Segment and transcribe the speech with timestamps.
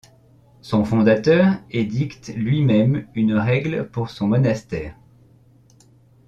[0.61, 4.95] Son fondateur édicte lui-même une règle pour son monastère.